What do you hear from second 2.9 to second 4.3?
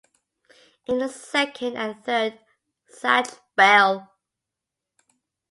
Zatch Bell!